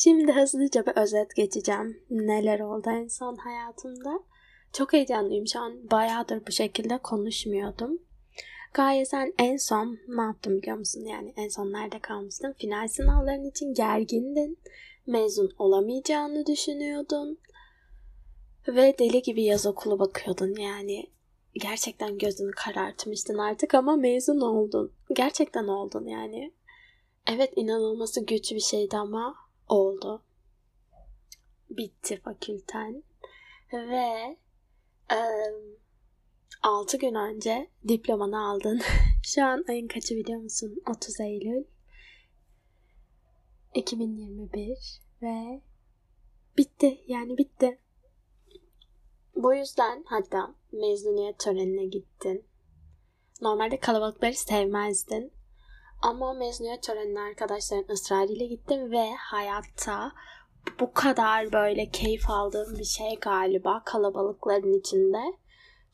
[0.00, 2.00] Şimdi hızlıca bir özet geçeceğim.
[2.10, 4.20] Neler oldu en son hayatımda.
[4.72, 5.90] Çok heyecanlıyım şu an.
[5.90, 7.98] Bayağıdır bu şekilde konuşmuyordum.
[8.74, 11.04] Gaye sen en son ne yaptın biliyor musun?
[11.04, 12.52] Yani en son nerede kalmıştın?
[12.52, 14.58] Final sınavların için gergindin.
[15.06, 17.38] Mezun olamayacağını düşünüyordun.
[18.68, 21.06] Ve deli gibi yaz okulu bakıyordun yani.
[21.54, 24.92] Gerçekten gözünü karartmıştın artık ama mezun oldun.
[25.14, 26.52] Gerçekten oldun yani.
[27.32, 30.22] Evet inanılması güç bir şeydi ama oldu.
[31.70, 33.02] Bitti fakülten.
[33.72, 34.36] Ve
[35.12, 35.18] e,
[36.62, 38.80] 6 gün önce diplomanı aldın.
[39.22, 40.82] Şu an ayın kaçı biliyor musun?
[40.90, 41.64] 30 Eylül
[43.74, 45.60] 2021 ve
[46.58, 47.78] bitti yani bitti.
[49.36, 52.44] Bu yüzden hatta mezuniyet törenine gittin.
[53.40, 55.32] Normalde kalabalıkları sevmezdin.
[56.02, 60.12] Ama mezuniyet törenine arkadaşların ısrarıyla gittim ve hayatta
[60.80, 65.22] bu kadar böyle keyif aldığım bir şey galiba kalabalıkların içinde.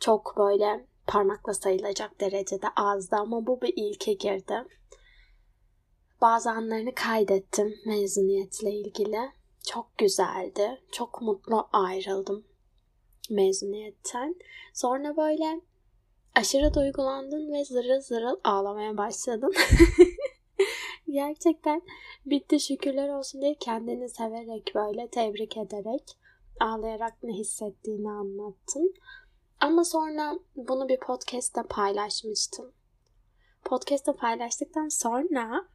[0.00, 4.64] Çok böyle parmakla sayılacak derecede azdı ama bu bir ilke girdi.
[6.20, 9.32] Bazı anlarını kaydettim mezuniyetle ilgili.
[9.66, 10.82] Çok güzeldi.
[10.92, 12.44] Çok mutlu ayrıldım
[13.30, 14.34] mezuniyetten.
[14.74, 15.60] Sonra böyle
[16.34, 19.54] aşırı duygulandın ve zırıl zırıl ağlamaya başladın.
[21.08, 21.82] Gerçekten
[22.26, 26.18] bitti şükürler olsun diye kendini severek böyle tebrik ederek
[26.60, 28.94] ağlayarak ne hissettiğini anlattın.
[29.60, 32.72] Ama sonra bunu bir podcast'te paylaşmıştım.
[33.64, 35.68] Podcast'te paylaştıktan sonra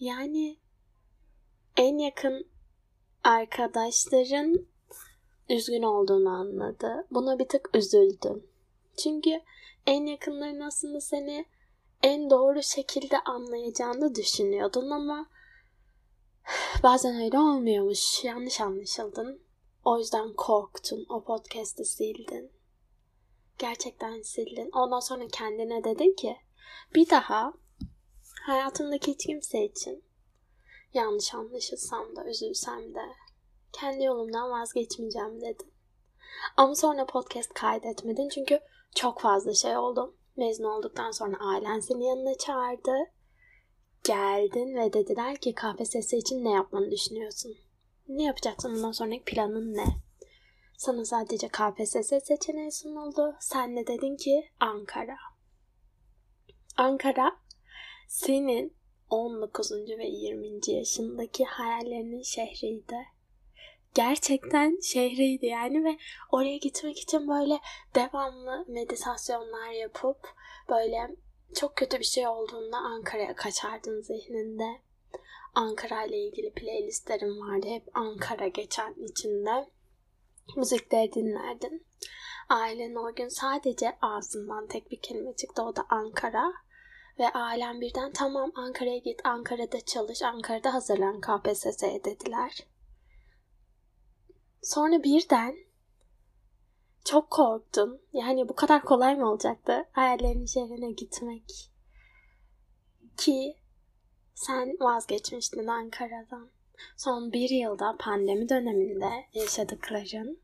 [0.00, 0.56] yani
[1.76, 2.46] en yakın
[3.24, 4.66] arkadaşların
[5.50, 7.06] üzgün olduğunu anladı.
[7.10, 8.46] Buna bir tık üzüldüm.
[8.96, 9.40] Çünkü
[9.86, 11.46] en yakınların aslında seni
[12.02, 15.26] en doğru şekilde anlayacağını düşünüyordun ama
[16.82, 18.24] bazen öyle olmuyormuş.
[18.24, 19.42] Yanlış anlaşıldın.
[19.84, 21.06] O yüzden korktun.
[21.08, 22.52] O podcast'i sildin.
[23.58, 24.70] Gerçekten sildin.
[24.72, 26.36] Ondan sonra kendine dedin ki
[26.94, 27.52] bir daha
[28.42, 30.04] hayatımdaki hiç kimse için
[30.94, 33.08] yanlış anlaşılsam da üzülsem de
[33.72, 35.72] kendi yolumdan vazgeçmeyeceğim dedin.
[36.56, 38.60] Ama sonra podcast kaydetmedin çünkü
[38.94, 40.16] çok fazla şey oldu.
[40.36, 42.96] Mezun olduktan sonra ailen seni yanına çağırdı.
[44.04, 47.56] Geldin ve dediler ki KPSS için ne yapmanı düşünüyorsun?
[48.08, 48.74] Ne yapacaksın?
[48.74, 49.84] Bundan sonraki planın ne?
[50.76, 53.36] Sana sadece KPSS seçeneği sunuldu.
[53.40, 55.16] Sen de dedin ki Ankara.
[56.76, 57.36] Ankara
[58.08, 58.76] senin
[59.10, 59.72] 19.
[59.72, 60.60] ve 20.
[60.66, 62.96] yaşındaki hayallerinin şehriydi
[63.94, 65.98] gerçekten şehriydi yani ve
[66.32, 67.60] oraya gitmek için böyle
[67.94, 70.28] devamlı meditasyonlar yapıp
[70.68, 71.16] böyle
[71.54, 74.80] çok kötü bir şey olduğunda Ankara'ya kaçardın zihninde.
[75.54, 77.66] Ankara ile ilgili playlistlerim vardı.
[77.68, 79.70] Hep Ankara geçen içinde.
[80.56, 81.86] Müzikleri dinlerdin.
[82.48, 85.62] Ailen o gün sadece ağzından tek bir kelime çıktı.
[85.62, 86.52] O da Ankara.
[87.18, 92.66] Ve ailem birden tamam Ankara'ya git, Ankara'da çalış, Ankara'da hazırlan KPSS'ye dediler.
[94.62, 95.56] Sonra birden
[97.04, 98.00] çok korktun.
[98.12, 101.70] Yani bu kadar kolay mı olacaktı hayallerinin şehrine gitmek?
[103.16, 103.56] Ki
[104.34, 106.50] sen vazgeçmiştin Ankara'dan.
[106.96, 110.42] Son bir yılda pandemi döneminde yaşadıkların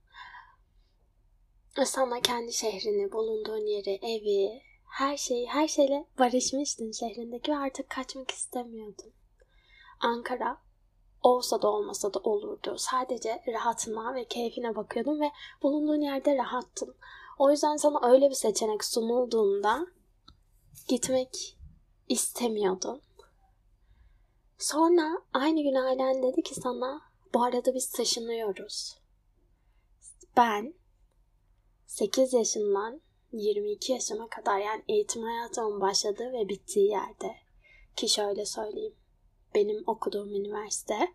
[1.85, 8.31] sana kendi şehrini, bulunduğun yeri, evi, her şeyi, her şeyle barışmıştın şehrindeki ve artık kaçmak
[8.31, 9.13] istemiyordun.
[10.01, 10.59] Ankara
[11.23, 12.75] olsa da olmasa da olurdu.
[12.79, 15.31] Sadece rahatına ve keyfine bakıyordun ve
[15.63, 16.95] bulunduğun yerde rahattın.
[17.39, 19.87] O yüzden sana öyle bir seçenek sunulduğunda
[20.89, 21.59] gitmek
[22.09, 23.03] istemiyordun.
[24.59, 27.01] Sonra aynı gün ailen dedi ki sana
[27.35, 28.99] bu arada biz taşınıyoruz.
[30.37, 30.75] Ben
[31.87, 33.01] 8 yaşından
[33.33, 37.37] 22 yaşıma kadar yani eğitim hayatımın başladığı ve bittiği yerde
[37.97, 38.95] ki şöyle söyleyeyim
[39.55, 41.09] benim okuduğum üniversite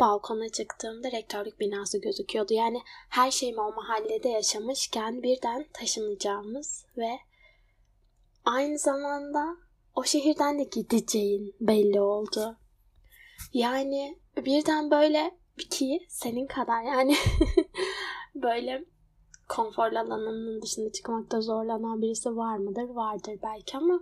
[0.00, 2.54] balkona çıktığımda rektörlük binası gözüküyordu.
[2.54, 7.18] Yani her şeyimi o mahallede yaşamışken birden taşınacağımız ve
[8.44, 9.56] aynı zamanda
[9.94, 12.56] o şehirden de gideceğin belli oldu.
[13.52, 15.38] Yani birden böyle
[15.70, 17.16] ki senin kadar yani
[18.34, 18.84] böyle
[19.48, 22.88] konfor alanının dışında çıkmakta zorlanan birisi var mıdır?
[22.88, 24.00] Vardır belki ama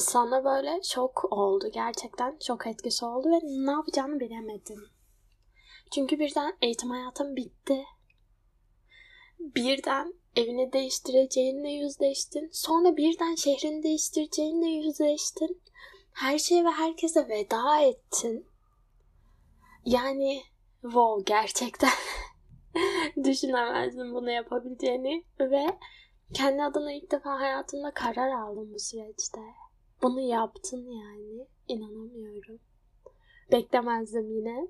[0.00, 1.70] sana böyle şok oldu.
[1.72, 4.88] Gerçekten çok etkisi oldu ve ne yapacağını bilemedim.
[5.94, 7.84] Çünkü birden eğitim hayatım bitti.
[9.38, 12.50] Birden evini değiştireceğinle yüzleştin.
[12.52, 15.62] Sonra birden şehrini değiştireceğinle yüzleştin.
[16.12, 18.46] Her şeye ve herkese veda ettin.
[19.84, 20.42] Yani
[20.82, 21.90] wow gerçekten
[23.24, 25.66] düşünemezdim bunu yapabileceğini ve
[26.34, 29.40] kendi adına ilk defa hayatımda karar aldım bu süreçte.
[30.02, 31.46] Bunu yaptın yani.
[31.68, 32.60] İnanamıyorum.
[33.52, 34.68] Beklemezdim yine.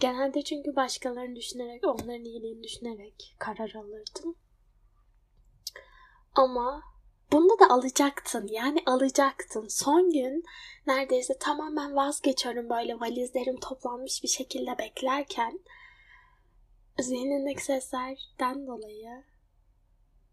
[0.00, 4.36] Genelde çünkü başkalarını düşünerek, onların iyiliğini düşünerek karar alırdım.
[6.34, 6.82] Ama
[7.32, 8.48] bunda da alacaktın.
[8.50, 9.68] Yani alacaktın.
[9.68, 10.44] Son gün
[10.86, 15.60] neredeyse tamamen vazgeçiyorum böyle valizlerim toplanmış bir şekilde beklerken
[16.98, 19.24] zihnindeki seslerden dolayı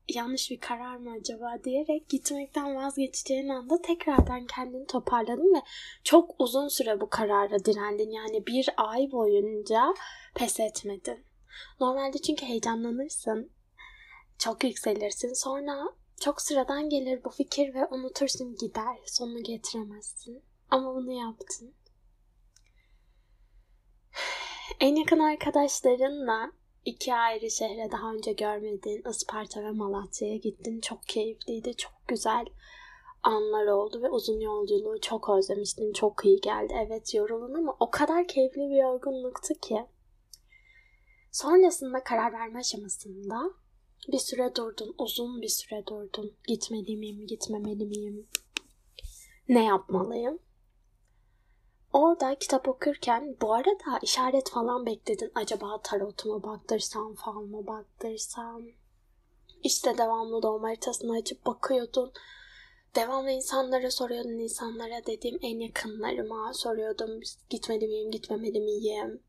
[0.09, 5.61] yanlış bir karar mı acaba diyerek gitmekten vazgeçeceğin anda tekrardan kendini toparladın ve
[6.03, 8.11] çok uzun süre bu karara direndin.
[8.11, 9.93] Yani bir ay boyunca
[10.35, 11.25] pes etmedin.
[11.79, 13.51] Normalde çünkü heyecanlanırsın.
[14.37, 15.33] Çok yükselirsin.
[15.33, 15.85] Sonra
[16.19, 18.97] çok sıradan gelir bu fikir ve unutursun gider.
[19.05, 20.43] Sonunu getiremezsin.
[20.69, 21.73] Ama bunu yaptın.
[24.79, 26.51] En yakın arkadaşlarınla
[26.85, 30.81] iki ayrı şehre daha önce görmediğin Isparta ve Malatya'ya gittin.
[30.81, 32.45] Çok keyifliydi, çok güzel
[33.23, 35.93] anlar oldu ve uzun yolculuğu çok özlemiştin.
[35.93, 36.73] Çok iyi geldi.
[36.85, 39.85] Evet yoruldun ama o kadar keyifli bir yorgunluktu ki.
[41.31, 43.51] Sonrasında karar verme aşamasında
[44.11, 46.33] bir süre durdun, uzun bir süre durdun.
[46.47, 48.27] Gitmeli miyim, gitmemeli miyim?
[49.49, 50.39] Ne yapmalıyım?
[51.95, 55.31] Orada kitap okurken bu arada işaret falan bekledin.
[55.35, 58.61] Acaba tarotuma baktırsam, falma baktırsam.
[59.63, 62.11] İşte devamlı doğum haritasını açıp bakıyordun.
[62.95, 64.29] Devamlı insanlara soruyordun.
[64.29, 67.19] insanlara dediğim en yakınlarıma soruyordum.
[67.49, 69.23] Gitmeli miyim, gitmemeli miyim?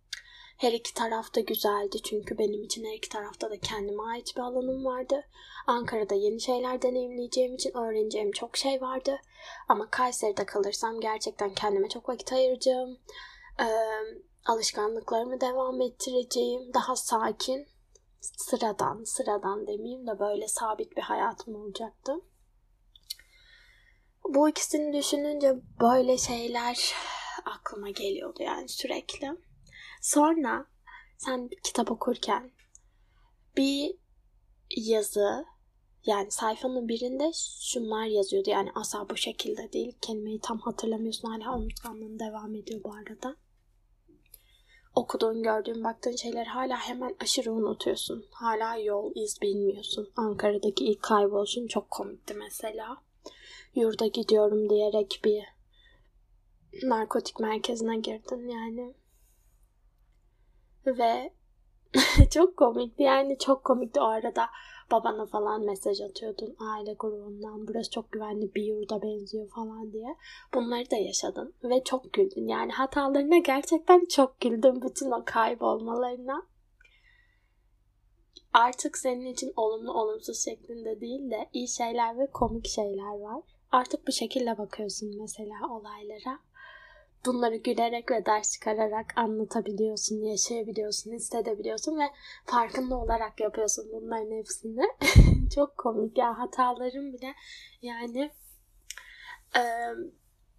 [0.56, 4.85] Her iki tarafta güzeldi çünkü benim için her iki tarafta da kendime ait bir alanım
[4.85, 5.25] vardı.
[5.67, 9.20] Ankara'da yeni şeyler deneyimleyeceğim için öğreneceğim çok şey vardı.
[9.69, 12.99] Ama Kayseri'de kalırsam gerçekten kendime çok vakit ayıracağım.
[13.61, 13.64] Ee,
[14.47, 16.75] alışkanlıklarımı devam ettireceğim.
[16.75, 17.67] Daha sakin,
[18.20, 22.12] sıradan, sıradan demeyeyim de böyle sabit bir hayatım olacaktı.
[24.29, 26.94] Bu ikisini düşününce böyle şeyler
[27.44, 29.45] aklıma geliyordu yani sürekli.
[30.06, 30.67] Sonra
[31.19, 32.50] sen kitap okurken
[33.56, 33.94] bir
[34.76, 35.44] yazı
[36.05, 38.50] yani sayfanın birinde şunlar yazıyordu.
[38.50, 39.97] Yani asla bu şekilde değil.
[40.00, 41.29] Kelimeyi tam hatırlamıyorsun.
[41.29, 43.37] Hala unutkanlığın devam ediyor bu arada.
[44.94, 48.26] Okuduğun, gördüğün, baktığın şeyler hala hemen aşırı unutuyorsun.
[48.31, 50.12] Hala yol, iz bilmiyorsun.
[50.17, 52.97] Ankara'daki ilk kayboluşun çok komikti mesela.
[53.75, 55.44] Yurda gidiyorum diyerek bir
[56.82, 58.94] narkotik merkezine girdin yani.
[60.86, 61.32] Ve
[62.30, 63.02] çok komikti.
[63.02, 64.00] Yani çok komikti.
[64.00, 64.48] O arada
[64.90, 67.68] babana falan mesaj atıyordun aile grubundan.
[67.68, 70.16] Burası çok güvenli bir yurda benziyor falan diye.
[70.54, 72.48] Bunları da yaşadın ve çok güldün.
[72.48, 76.46] Yani hatalarına gerçekten çok güldüm bütün o kaybolmalarına.
[78.52, 83.42] Artık senin için olumlu olumsuz şeklinde değil de iyi şeyler ve komik şeyler var.
[83.72, 86.38] Artık bu şekilde bakıyorsun mesela olaylara
[87.26, 92.05] bunları gülerek ve ders çıkararak anlatabiliyorsun, yaşayabiliyorsun, hissedebiliyorsun ve
[92.44, 94.82] farkında olarak yapıyorsun bunların hepsini.
[95.55, 97.34] Çok komik ya hatalarım bile
[97.82, 98.31] yani
[99.56, 99.62] e,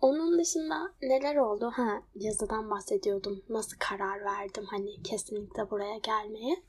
[0.02, 1.72] onun dışında neler oldu?
[1.74, 3.44] Ha yazıdan bahsediyordum.
[3.50, 6.64] Nasıl karar verdim hani kesinlikle buraya gelmeye.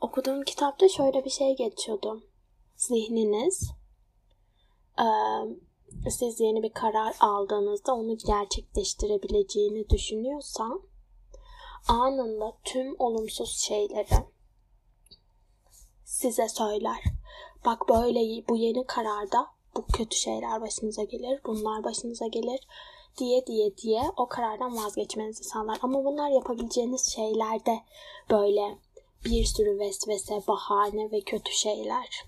[0.00, 2.22] Okuduğum kitapta şöyle bir şey geçiyordu.
[2.76, 3.70] Zihniniz
[6.10, 10.82] siz yeni bir karar aldığınızda onu gerçekleştirebileceğini düşünüyorsan
[11.88, 14.26] anında tüm olumsuz şeyleri
[16.04, 17.02] size söyler.
[17.66, 22.60] Bak böyle bu yeni kararda bu kötü şeyler başınıza gelir, bunlar başınıza gelir
[23.18, 25.78] diye diye diye o karardan vazgeçmenizi sağlar.
[25.82, 27.78] Ama bunlar yapabileceğiniz şeylerde
[28.30, 28.78] böyle
[29.24, 32.24] bir sürü vesvese, bahane ve kötü şeyler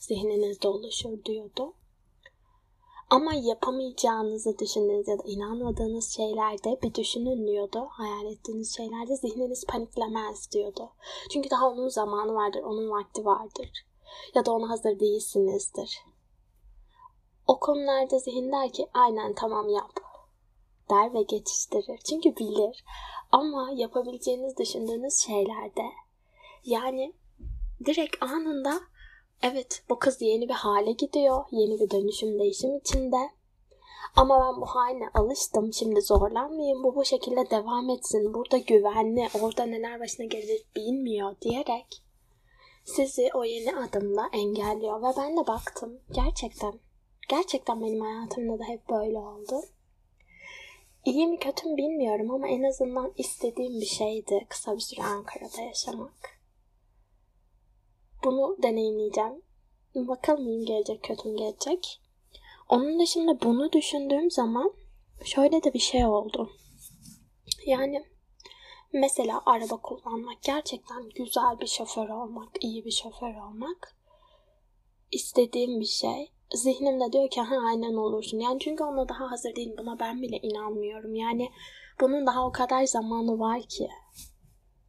[0.00, 1.74] zihninizde oluşur diyordu.
[3.12, 7.86] Ama yapamayacağınızı düşündüğünüz ya da inanmadığınız şeylerde bir düşünün diyordu.
[7.90, 10.90] Hayal ettiğiniz şeylerde zihniniz paniklemez diyordu.
[11.32, 13.70] Çünkü daha onun zamanı vardır, onun vakti vardır.
[14.34, 16.04] Ya da ona hazır değilsinizdir.
[17.46, 20.00] O konularda zihin der ki aynen tamam yap
[20.90, 21.98] der ve geçiştirir.
[22.04, 22.84] Çünkü bilir.
[23.32, 25.84] Ama yapabileceğiniz düşündüğünüz şeylerde
[26.64, 27.12] yani
[27.84, 28.80] direkt anında
[29.42, 31.44] Evet bu kız yeni bir hale gidiyor.
[31.50, 33.30] Yeni bir dönüşüm değişim içinde.
[34.16, 35.72] Ama ben bu haline alıştım.
[35.72, 36.84] Şimdi zorlanmayayım.
[36.84, 38.34] Bu bu şekilde devam etsin.
[38.34, 39.28] Burada güvenli.
[39.40, 42.02] Orada neler başına gelir bilmiyor diyerek
[42.84, 45.02] sizi o yeni adımla engelliyor.
[45.02, 46.00] Ve ben de baktım.
[46.12, 46.74] Gerçekten.
[47.28, 49.62] Gerçekten benim hayatımda da hep böyle oldu.
[51.04, 55.62] iyi mi kötü mü bilmiyorum ama en azından istediğim bir şeydi kısa bir süre Ankara'da
[55.62, 56.41] yaşamak.
[58.24, 59.42] Bunu deneyimleyeceğim.
[59.94, 62.00] Bakalım iyi gelecek kötü mü gelecek.
[62.68, 64.72] Onun dışında bunu düşündüğüm zaman
[65.24, 66.50] şöyle de bir şey oldu.
[67.66, 68.04] Yani
[68.92, 73.96] mesela araba kullanmak gerçekten güzel bir şoför olmak, iyi bir şoför olmak
[75.12, 76.32] istediğim bir şey.
[76.54, 78.38] Zihnim de diyor ki ha aynen olursun.
[78.38, 79.74] Yani çünkü ona daha hazır değilim.
[79.78, 81.14] Buna ben bile inanmıyorum.
[81.14, 81.50] Yani
[82.00, 83.88] bunun daha o kadar zamanı var ki.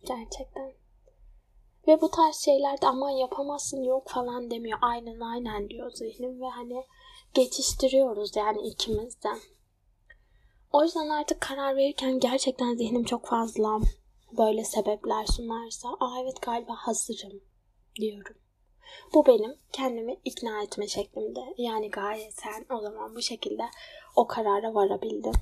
[0.08, 0.83] Gerçekten.
[1.88, 4.80] Ve bu tarz şeylerde aman yapamazsın yok falan demiyor.
[4.82, 6.84] Aynen aynen diyor zihnim ve hani
[7.34, 9.40] geçiştiriyoruz yani ikimizden.
[10.72, 13.80] O yüzden artık karar verirken gerçekten zihnim çok fazla
[14.38, 17.42] böyle sebepler sunarsa aa evet galiba hazırım
[17.96, 18.36] diyorum.
[19.14, 21.40] Bu benim kendimi ikna etme şeklimde.
[21.58, 23.64] Yani gayet sen o zaman bu şekilde
[24.16, 25.36] o karara varabildin.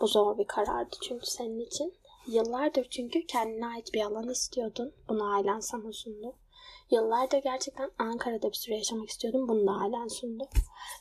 [0.00, 1.94] Bu zor bir karardı çünkü senin için.
[2.30, 4.94] Yıllardır çünkü kendine ait bir alan istiyordun.
[5.08, 6.36] Bunu ailen sana sundu.
[6.90, 9.48] Yıllardır gerçekten Ankara'da bir süre yaşamak istiyordum.
[9.48, 10.48] Bunu da ailen sundu.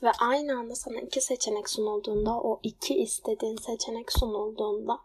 [0.03, 4.99] Ve aynı anda sana iki seçenek sunulduğunda, o iki istediğin seçenek sunulduğunda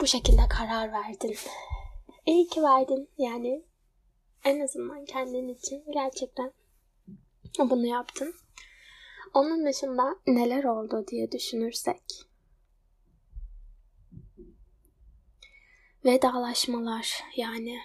[0.00, 1.36] bu şekilde karar verdin.
[2.26, 3.10] İyi ki verdin.
[3.18, 3.64] Yani
[4.44, 6.52] en azından kendin için gerçekten
[7.58, 8.34] bunu yaptın.
[9.34, 12.27] Onun dışında neler oldu diye düşünürsek.
[16.08, 17.78] Vedalaşmalar yani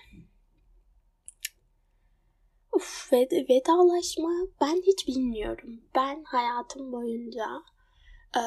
[2.76, 4.30] Uf, ved vedalaşma
[4.62, 5.82] ben hiç bilmiyorum.
[5.96, 7.46] Ben hayatım boyunca
[8.36, 8.44] e,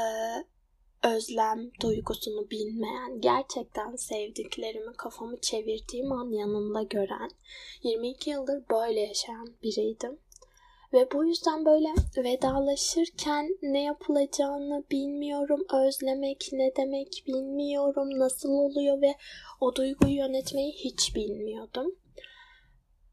[1.09, 7.31] özlem duygusunu bilmeyen, gerçekten sevdiklerimi kafamı çevirdiğim an yanımda gören,
[7.83, 10.19] 22 yıldır böyle yaşayan biriydim.
[10.93, 15.67] Ve bu yüzden böyle vedalaşırken ne yapılacağını bilmiyorum.
[15.73, 18.19] Özlemek ne demek bilmiyorum.
[18.19, 19.15] Nasıl oluyor ve
[19.61, 21.95] o duyguyu yönetmeyi hiç bilmiyordum.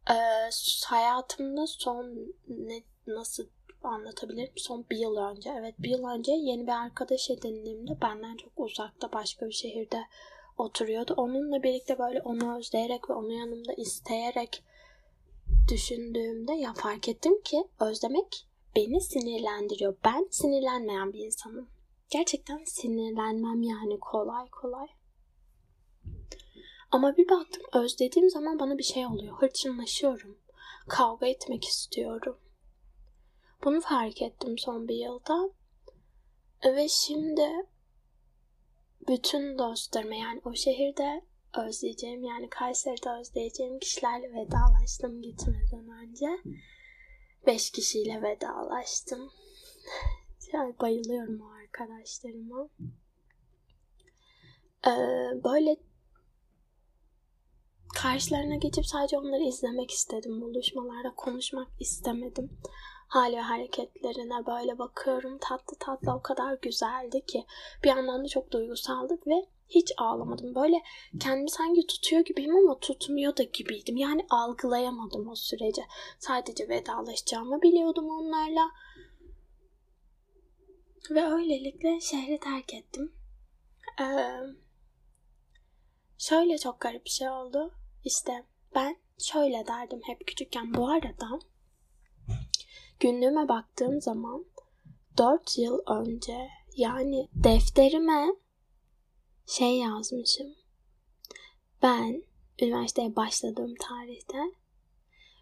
[0.10, 0.50] Ee,
[0.86, 3.48] hayatımda son ne nasıl
[3.84, 4.54] anlatabilirim?
[4.56, 5.54] Son bir yıl önce.
[5.60, 10.02] Evet bir yıl önce yeni bir arkadaş edindiğimde benden çok uzakta başka bir şehirde
[10.58, 11.14] oturuyordu.
[11.18, 14.64] Onunla birlikte böyle onu özleyerek ve onu yanımda isteyerek
[15.72, 19.98] düşündüğümde ya fark ettim ki özlemek beni sinirlendiriyor.
[20.06, 21.70] Ben sinirlenmeyen bir insanım.
[22.10, 24.88] Gerçekten sinirlenmem yani kolay kolay.
[26.92, 29.38] Ama bir baktım özlediğim zaman bana bir şey oluyor.
[29.38, 30.38] Hırçınlaşıyorum.
[30.88, 32.40] Kavga etmek istiyorum.
[33.64, 35.50] Bunu fark ettim son bir yılda.
[36.66, 37.50] Ve şimdi
[39.08, 41.26] bütün dostlarıma yani o şehirde
[41.58, 46.28] özleyeceğim yani Kayseri'de özleyeceğim kişilerle vedalaştım gitmeden önce.
[47.48, 49.32] Beş kişiyle vedalaştım.
[50.54, 52.70] yani bayılıyorum o arkadaşlarıma.
[54.88, 54.92] Ee,
[55.44, 55.78] böyle
[57.96, 60.42] karşılarına geçip sadece onları izlemek istedim.
[60.42, 62.60] Buluşmalarda konuşmak istemedim.
[63.08, 65.38] Hali ve hareketlerine böyle bakıyorum.
[65.38, 67.46] Tatlı tatlı o kadar güzeldi ki.
[67.84, 69.46] Bir yandan da çok duygusaldık ve
[69.76, 70.56] hiç ağlamadım.
[70.56, 70.84] Böyle
[71.20, 73.98] kendimi sanki tutuyor gibiyim ama tutmuyor da gibiydim.
[73.98, 75.82] Yani algılayamadım o süreci.
[76.20, 78.72] Sadece vedalaşacağımı biliyordum onlarla.
[81.12, 83.14] Ve öylelikle şehri terk ettim.
[84.02, 84.06] Ee,
[86.18, 87.74] şöyle çok garip bir şey oldu.
[88.04, 90.74] İşte ben şöyle derdim hep küçükken.
[90.74, 91.40] Bu arada
[93.00, 94.46] günlüğüme baktığım zaman
[95.18, 98.28] 4 yıl önce yani defterime
[99.46, 100.56] şey yazmışım.
[101.82, 102.24] Ben
[102.62, 104.38] üniversiteye başladığım tarihte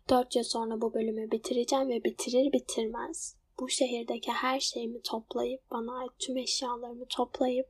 [0.09, 5.97] 4 yıl sonra bu bölümü bitireceğim ve bitirir bitirmez bu şehirdeki her şeyimi toplayıp bana
[5.97, 7.67] ait tüm eşyalarımı toplayıp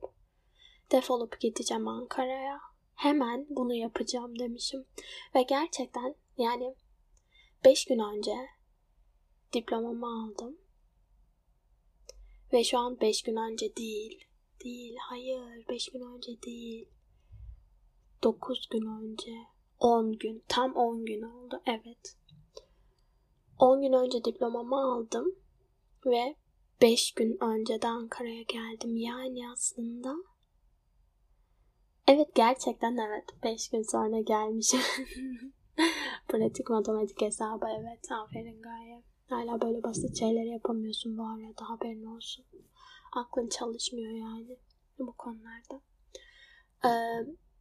[0.92, 2.60] defolup gideceğim Ankara'ya.
[2.94, 4.86] Hemen bunu yapacağım demişim.
[5.34, 6.74] Ve gerçekten yani
[7.64, 8.34] 5 gün önce
[9.52, 10.58] diplomamı aldım.
[12.52, 14.24] Ve şu an 5 gün önce değil.
[14.64, 16.88] Değil, hayır 5 gün önce değil.
[18.22, 19.32] 9 gün önce.
[19.78, 21.62] 10 gün, tam 10 gün oldu.
[21.66, 22.16] Evet.
[23.58, 25.34] 10 gün önce diplomamı aldım.
[26.06, 26.36] Ve
[26.82, 28.96] 5 gün önce de Ankara'ya geldim.
[28.96, 30.14] Yani aslında
[32.06, 33.24] Evet gerçekten evet.
[33.44, 34.80] 5 gün sonra gelmişim.
[36.28, 38.12] Pratik matematik hesabı evet.
[38.12, 39.04] Aferin gayet.
[39.28, 42.44] Hala böyle basit şeyleri yapamıyorsun bu arada haberin olsun.
[43.12, 44.56] Aklın çalışmıyor yani
[44.98, 45.80] bu konularda.
[46.84, 46.90] Ee,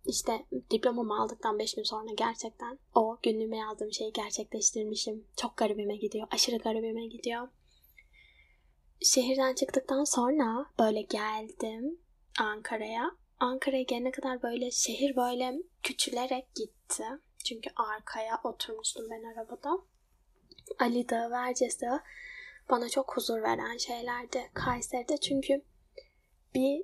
[0.05, 5.27] işte diplomamı aldıktan 5 gün sonra gerçekten o günlüğüme yazdığım şeyi gerçekleştirmişim.
[5.37, 6.27] Çok garibime gidiyor.
[6.31, 7.47] Aşırı garibime gidiyor.
[9.01, 11.99] Şehirden çıktıktan sonra böyle geldim
[12.39, 13.11] Ankara'ya.
[13.39, 15.53] Ankara'ya gelene kadar böyle şehir böyle
[15.83, 17.03] küçülerek gitti.
[17.45, 19.69] Çünkü arkaya oturmuştum ben arabada.
[20.79, 22.01] Ali Dağı ve Erciyes Dağı
[22.69, 25.17] bana çok huzur veren şeylerdi Kayseri'de.
[25.17, 25.61] Çünkü
[26.55, 26.83] bir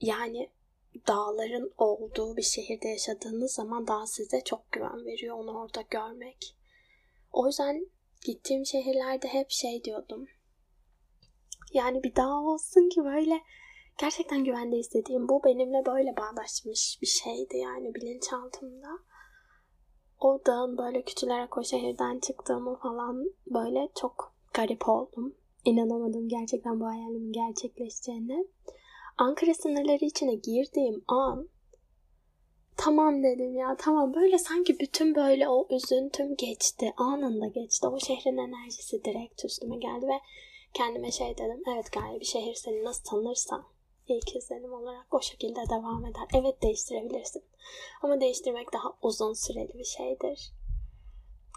[0.00, 0.50] yani
[1.06, 6.56] dağların olduğu bir şehirde yaşadığınız zaman dağ size çok güven veriyor onu orada görmek.
[7.32, 7.86] O yüzden
[8.24, 10.26] gittiğim şehirlerde hep şey diyordum.
[11.72, 13.40] Yani bir dağ olsun ki böyle
[13.98, 18.88] gerçekten güvende istediğim bu benimle böyle bağdaşmış bir şeydi yani bilinçaltımda.
[20.20, 25.34] O dağın böyle küçülerek o şehirden çıktığımı falan böyle çok garip oldum.
[25.64, 28.44] İnanamadım gerçekten bu hayalimin gerçekleşeceğine.
[29.18, 31.48] Ankara sınırları içine girdiğim an
[32.76, 38.36] tamam dedim ya tamam böyle sanki bütün böyle o üzüntüm geçti anında geçti o şehrin
[38.36, 40.20] enerjisi direkt üstüme geldi ve
[40.74, 43.64] kendime şey dedim evet galiba bir şehir seni nasıl tanırsan
[44.08, 46.22] ilk izlenim olarak o şekilde devam eder.
[46.34, 47.44] Evet değiştirebilirsin.
[48.02, 50.52] Ama değiştirmek daha uzun süreli bir şeydir.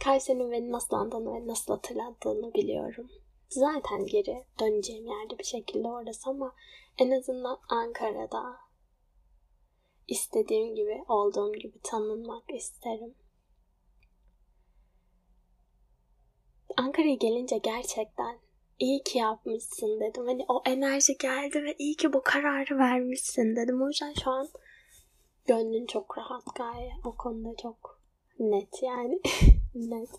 [0.03, 3.09] Kayseri'nin beni nasıl andığını ve nasıl hatırlattığını biliyorum.
[3.49, 6.55] Zaten geri döneceğim yerde bir şekilde orası ama
[6.97, 8.57] en azından Ankara'da
[10.07, 13.15] istediğim gibi olduğum gibi tanınmak isterim.
[16.77, 18.39] Ankara'ya gelince gerçekten
[18.79, 20.25] iyi ki yapmışsın dedim.
[20.25, 23.81] Hani o enerji geldi ve iyi ki bu kararı vermişsin dedim.
[23.81, 24.49] O yüzden şu an
[25.47, 26.91] gönlün çok rahat gaye.
[27.05, 28.01] O konuda çok
[28.39, 29.19] net yani.
[29.75, 30.09] net.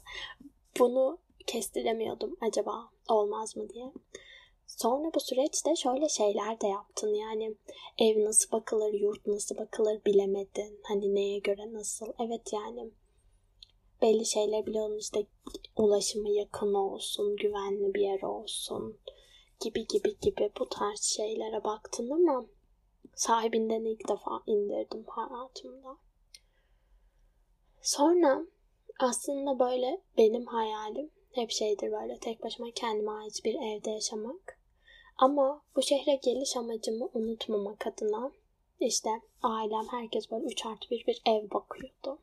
[0.78, 3.92] Bunu kestiremiyordum acaba olmaz mı diye.
[4.66, 7.54] Sonra bu süreçte şöyle şeyler de yaptın yani
[7.98, 10.80] ev nasıl bakılır, yurt nasıl bakılır bilemedin.
[10.82, 12.06] Hani neye göre nasıl.
[12.18, 12.90] Evet yani
[14.02, 15.26] belli şeyler biliyorum işte
[15.76, 18.98] ulaşımı yakın olsun, güvenli bir yer olsun
[19.60, 22.46] gibi gibi gibi bu tarz şeylere baktın ama
[23.14, 25.96] sahibinden ilk defa indirdim hayatımda.
[27.82, 28.46] Sonra
[29.00, 34.60] aslında böyle benim hayalim hep şeydir böyle tek başıma kendime ait bir evde yaşamak.
[35.16, 38.32] Ama bu şehre geliş amacımı unutmamak adına
[38.80, 39.10] işte
[39.42, 42.18] ailem herkes böyle 3 artı 1 bir ev bakıyordu.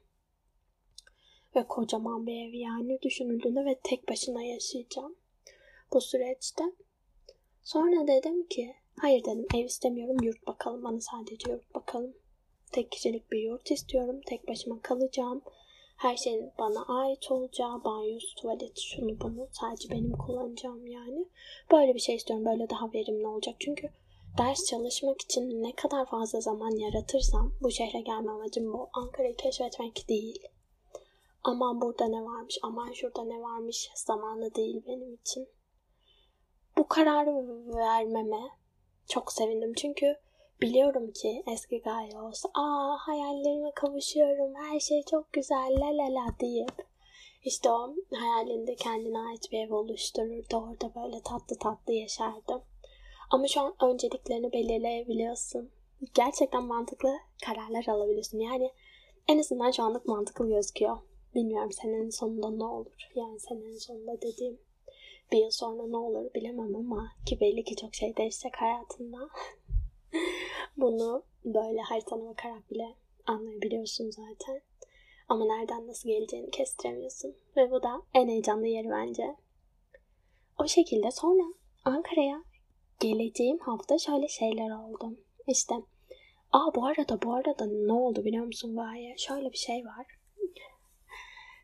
[1.57, 5.15] Ve kocaman bir ev yani düşünüldüğünde ve tek başına yaşayacağım
[5.93, 6.63] bu süreçte.
[7.63, 12.13] Sonra dedim ki hayır dedim ev istemiyorum yurt bakalım bana sadece yurt bakalım.
[12.71, 15.41] Tek kişilik bir yurt istiyorum tek başıma kalacağım
[15.97, 21.25] her şeyin bana ait olacağı, banyosu, tuvaleti, şunu bunu sadece benim kullanacağım yani.
[21.71, 22.45] Böyle bir şey istiyorum.
[22.45, 23.55] Böyle daha verimli olacak.
[23.59, 23.89] Çünkü
[24.37, 28.89] ders çalışmak için ne kadar fazla zaman yaratırsam bu şehre gelme amacım bu.
[28.93, 30.47] Ankara'yı keşfetmek değil.
[31.47, 35.47] Aman burada ne varmış, aman şurada ne varmış zamanı değil benim için.
[36.77, 37.31] Bu kararı
[37.75, 38.41] vermeme
[39.07, 39.73] çok sevindim.
[39.73, 40.15] Çünkü
[40.61, 46.39] Biliyorum ki eski gaye olsa aa hayallerime kavuşuyorum her şey çok güzel la la la
[46.39, 46.85] deyip
[47.43, 52.63] işte o hayalinde kendine ait bir ev oluştururdu orada böyle tatlı tatlı yaşardı.
[53.31, 55.71] Ama şu an önceliklerini belirleyebiliyorsun.
[56.13, 58.39] Gerçekten mantıklı kararlar alabiliyorsun.
[58.39, 58.71] Yani
[59.27, 60.97] en azından şu anlık mantıklı gözüküyor.
[61.37, 63.09] Bilmiyorum senenin sonunda ne olur.
[63.15, 64.59] Yani senenin sonunda dediğim
[65.31, 69.17] bir yıl sonra ne olur bilemem ama ki belli ki çok şey değişecek hayatında.
[70.77, 72.95] Bunu böyle haritana bakarak bile
[73.25, 74.61] anlayabiliyorsun zaten.
[75.29, 77.35] Ama nereden nasıl geleceğini kestiremiyorsun.
[77.57, 79.35] Ve bu da en heyecanlı yeri bence.
[80.59, 81.43] O şekilde sonra
[81.85, 82.43] Ankara'ya
[82.99, 85.13] geleceğim hafta şöyle şeyler oldu.
[85.47, 85.75] İşte
[86.51, 89.17] Aa bu arada bu arada ne oldu biliyor musun Gaye?
[89.17, 90.16] Şöyle bir şey var.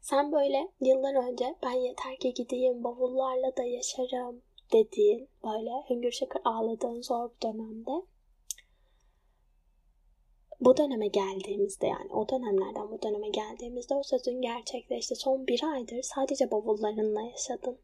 [0.03, 4.41] Sen böyle yıllar önce ben yeter ki gideyim bavullarla da yaşarım
[4.73, 8.05] dediğin böyle hüngür şakır ağladığın zor bir dönemde
[10.61, 15.15] bu döneme geldiğimizde yani o dönemlerden bu döneme geldiğimizde o sözün gerçekleşti.
[15.15, 17.77] Son bir aydır sadece bavullarınla yaşadın.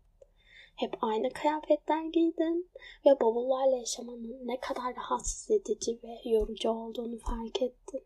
[0.76, 2.70] Hep aynı kıyafetler giydin
[3.06, 8.04] ve bavullarla yaşamanın ne kadar rahatsız edici ve yorucu olduğunu fark ettin.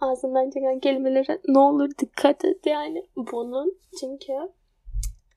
[0.00, 4.32] Ağzından çıkan kelimelere ne olur dikkat et yani bunun çünkü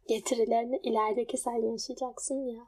[0.07, 2.67] getirilerini ilerideki sen yaşayacaksın ya.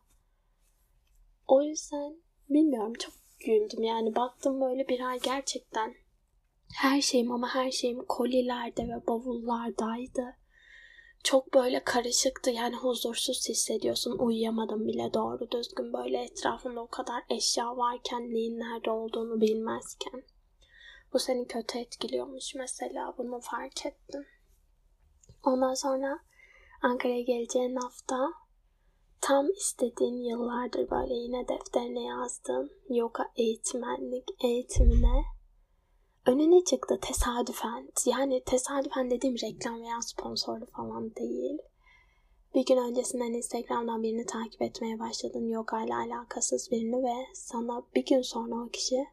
[1.47, 2.15] O yüzden
[2.49, 3.13] bilmiyorum çok
[3.45, 3.83] güldüm.
[3.83, 5.93] Yani baktım böyle bir ay gerçekten
[6.75, 10.35] her şeyim ama her şeyim kolilerde ve bavullardaydı.
[11.23, 14.17] Çok böyle karışıktı yani huzursuz hissediyorsun.
[14.17, 20.23] Uyuyamadım bile doğru düzgün böyle etrafında o kadar eşya varken neyin nerede olduğunu bilmezken.
[21.13, 24.25] Bu seni kötü etkiliyormuş mesela bunu fark ettim.
[25.43, 26.19] Ondan sonra
[26.81, 28.33] Ankara'ya geleceğin hafta
[29.21, 35.23] tam istediğin yıllardır böyle yine defterine yazdığın yoga eğitmenlik eğitimine
[36.25, 37.89] önüne çıktı tesadüfen.
[38.05, 41.57] Yani tesadüfen dediğim reklam veya sponsorlu falan değil.
[42.55, 48.05] Bir gün öncesinden Instagram'dan birini takip etmeye başladın yoga ile alakasız birini ve sana bir
[48.05, 49.05] gün sonra o kişi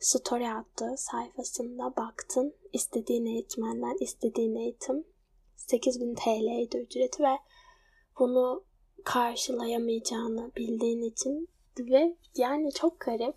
[0.00, 5.04] story attı sayfasında baktın istediğin eğitmenden istediğin eğitim
[5.56, 7.38] 8000 TL'ydi ücreti ve
[8.18, 8.64] bunu
[9.04, 13.36] karşılayamayacağını bildiğin için ve yani çok garip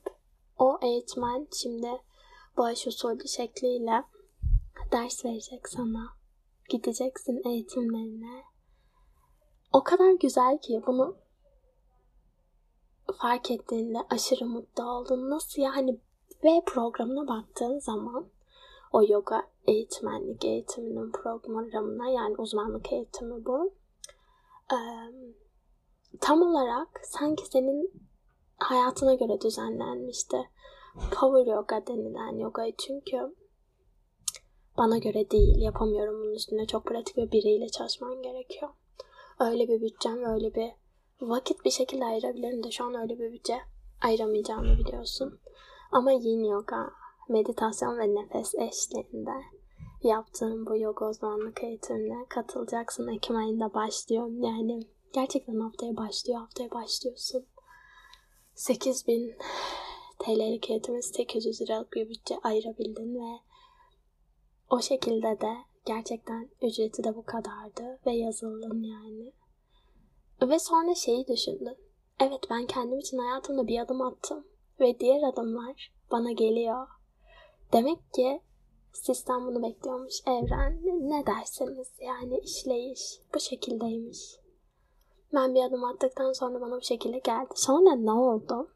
[0.58, 1.90] o eğitmen şimdi
[2.58, 4.04] bağış usulü şekliyle
[4.92, 6.10] ders verecek sana.
[6.70, 8.44] Gideceksin eğitimlerine.
[9.74, 11.16] O kadar güzel ki bunu
[13.22, 15.30] fark ettiğinde aşırı mutlu oldun.
[15.30, 16.00] Nasıl yani
[16.44, 18.28] ve programına baktığın zaman
[18.92, 23.74] o yoga eğitmenlik eğitiminin programına yani uzmanlık eğitimi bu.
[26.22, 27.94] Tam olarak sanki senin
[28.58, 30.38] hayatına göre düzenlenmişti.
[31.12, 33.36] Power yoga denilen yogayı çünkü
[34.78, 35.62] bana göre değil.
[35.62, 36.68] Yapamıyorum bunun üstüne.
[36.68, 38.72] Çok pratik ve biriyle çalışman gerekiyor.
[39.40, 40.72] Öyle bir bütçem öyle bir
[41.22, 43.58] vakit bir şekilde ayırabilirim de şu an öyle bir bütçe
[44.02, 45.40] ayıramayacağımı biliyorsun.
[45.92, 46.92] Ama yin yoga,
[47.30, 49.44] meditasyon ve nefes eşliğinde
[50.04, 53.08] yaptığım bu yoga uzmanlık eğitimine katılacaksın.
[53.08, 54.28] Ekim ayında başlıyor.
[54.30, 54.80] Yani
[55.14, 56.40] gerçekten haftaya başlıyor.
[56.40, 57.46] Haftaya başlıyorsun.
[58.56, 59.36] 8000
[60.20, 63.40] TL'lik eğitime 800 liralık bir bütçe ayırabildin ve
[64.70, 69.34] o şekilde de gerçekten ücreti de bu kadardı ve yazıldın yani.
[70.42, 71.76] Ve sonra şeyi düşündüm.
[72.20, 74.46] Evet ben kendim için hayatımda bir adım attım
[74.82, 76.88] ve diğer adımlar bana geliyor.
[77.74, 78.42] Demek ki
[78.94, 80.14] sistem bunu bekliyormuş.
[80.28, 84.42] Evren ne derseniz yani işleyiş bu şekildeymiş.
[85.34, 87.50] Ben bir adım attıktan sonra bana bu şekilde geldi.
[87.56, 88.72] Sonra ne oldu?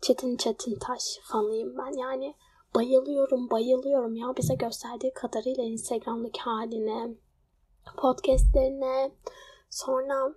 [0.00, 1.98] Çetin Çetin Taş fanıyım ben.
[1.98, 2.34] Yani
[2.74, 7.14] bayılıyorum bayılıyorum ya bize gösterdiği kadarıyla Instagram'daki haline,
[7.96, 9.12] podcastlerine,
[9.70, 10.34] sonra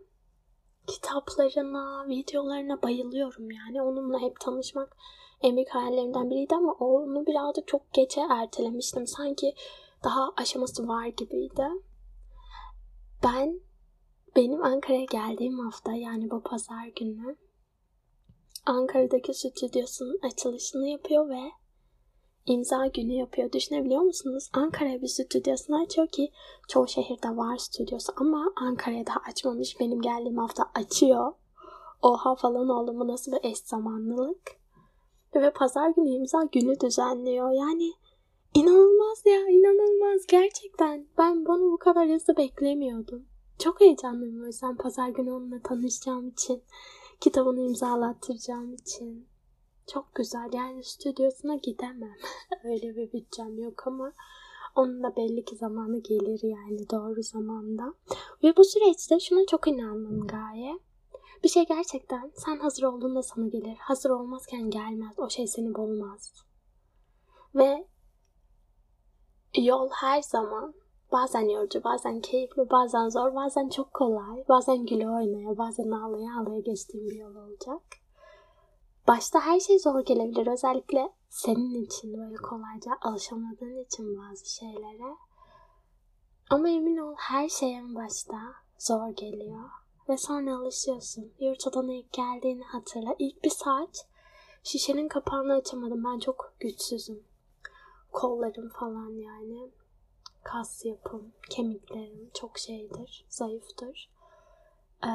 [0.88, 3.82] kitaplarına, videolarına bayılıyorum yani.
[3.82, 4.98] Onunla hep tanışmak
[5.41, 9.08] en büyük hayallerimden biriydi ama onu birazcık çok geçe ertelemiştim.
[9.08, 9.56] Sanki
[10.04, 11.67] daha aşaması var gibiydi.
[13.24, 13.60] Ben
[14.36, 17.36] benim Ankara'ya geldiğim hafta yani bu pazar günü
[18.65, 21.52] Ankara'daki stüdyosunun açılışını yapıyor ve
[22.45, 23.51] imza günü yapıyor.
[23.51, 24.49] Düşünebiliyor musunuz?
[24.53, 26.32] Ankara'ya bir stüdyosunu açıyor ki
[26.67, 29.79] çoğu şehirde var stüdyosu ama Ankara'ya da açmamış.
[29.79, 31.34] Benim geldiğim hafta açıyor.
[32.01, 34.63] Oha falan oldu mu nasıl bir eş zamanlılık.
[35.36, 37.51] Ve pazar günü imza günü düzenliyor.
[37.51, 37.91] Yani
[38.53, 41.08] inanılmaz ya inanılmaz gerçekten.
[41.17, 43.25] Ben bunu bu kadar hızlı beklemiyordum.
[43.60, 46.63] Çok heyecanlıyım o yüzden pazar günü onunla tanışacağım için.
[47.19, 49.27] Kitabını imzalattıracağım için.
[49.88, 50.50] Çok güzel.
[50.54, 52.17] Yani stüdyosuna gidemem.
[52.63, 54.13] Öyle bir bütçem yok ama
[54.76, 57.93] onun da belli ki zamanı gelir yani doğru zamanda.
[58.43, 60.80] Ve bu süreçte şuna çok inandım Gaye.
[61.43, 63.78] Bir şey gerçekten sen hazır olduğunda sana gelir.
[63.80, 65.19] Hazır olmazken gelmez.
[65.19, 66.34] O şey seni bulmaz.
[67.56, 67.88] Ve
[69.58, 70.74] yol her zaman
[71.12, 76.60] bazen yorucu, bazen keyifli, bazen zor, bazen çok kolay, bazen güle oynaya, bazen ağlaya ağlaya
[76.60, 78.03] geçtiğim bir yol olacak.
[79.08, 80.48] Başta her şey zor gelebilir.
[80.48, 85.16] Özellikle senin için böyle kolayca alışamadığın için bazı şeylere.
[86.50, 88.38] Ama emin ol her şey en başta
[88.80, 89.70] zor geliyor.
[90.10, 91.32] Ve sonra alışıyorsun.
[91.39, 93.16] Yurt odana ilk geldiğini hatırla.
[93.20, 94.08] İlk bir saat
[94.63, 96.04] şişenin kapağını açamadım.
[96.04, 97.24] Ben çok güçsüzüm.
[98.12, 99.72] Kollarım falan yani.
[100.44, 104.10] Kas yapım, kemiklerim çok şeydir, zayıftır.
[105.06, 105.10] Ee,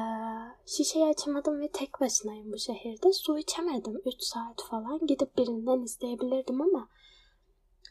[0.65, 3.13] şişeyi açamadım ve tek başınayım bu şehirde.
[3.13, 5.07] Su içemedim 3 saat falan.
[5.07, 6.87] Gidip birinden isteyebilirdim ama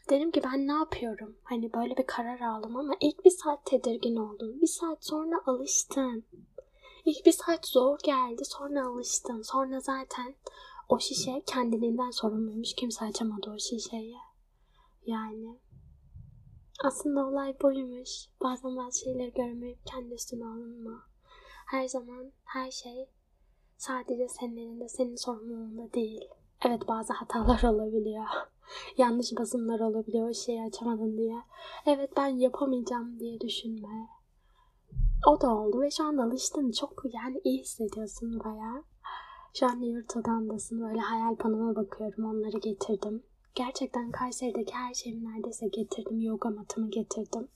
[0.09, 1.37] dedim ki ben ne yapıyorum?
[1.43, 4.61] Hani böyle bir karar aldım ama ilk bir saat tedirgin oldum.
[4.61, 6.23] Bir saat sonra alıştın.
[7.05, 9.41] İlk bir saat zor geldi sonra alıştın.
[9.41, 10.35] Sonra zaten
[10.89, 12.73] o şişe kendiliğinden sorumluymuş.
[12.73, 14.17] Kimse açamadı o şişeyi.
[15.05, 15.59] Yani
[16.83, 18.09] aslında olay buymuş.
[18.43, 21.08] Bazen bazı şeyleri görmeyip kendi üstüne alınma.
[21.71, 23.09] Her zaman her şey
[23.77, 26.29] sadece senin elinde, senin sorumluluğunda değil.
[26.65, 28.25] Evet bazı hatalar olabiliyor.
[28.97, 31.35] Yanlış basımlar olabiliyor o şeyi açamadın diye.
[31.85, 34.09] Evet ben yapamayacağım diye düşünme.
[35.27, 36.71] O da oldu ve şu an alıştın.
[36.71, 38.83] Çok yani iyi hissediyorsun baya.
[39.53, 40.81] Şu an yurt odandasın.
[40.81, 42.25] Böyle hayal panoma bakıyorum.
[42.25, 43.23] Onları getirdim.
[43.55, 46.19] Gerçekten Kayseri'deki her şeyimi neredeyse getirdim.
[46.19, 47.47] Yoga matımı getirdim.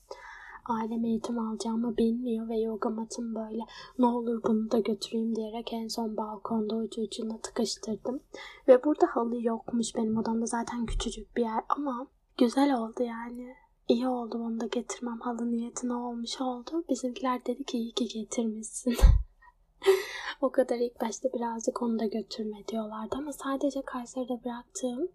[0.70, 3.62] Ailem eğitim alacağımı bilmiyor ve yoga matım böyle
[3.98, 8.20] ne olur bunu da götüreyim diyerek en son balkonda ucu ucuna tıkıştırdım.
[8.68, 12.06] Ve burada halı yokmuş benim odamda zaten küçücük bir yer ama
[12.38, 13.54] güzel oldu yani.
[13.88, 16.84] İyi oldu onu da getirmem halı niyetine olmuş oldu.
[16.88, 18.96] Bizimkiler dedi ki iyi ki getirmişsin.
[20.40, 25.08] o kadar ilk başta birazcık onu da götürme diyorlardı ama sadece Kayseri'de bıraktığım